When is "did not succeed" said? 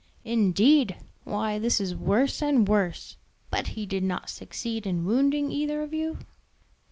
3.85-4.87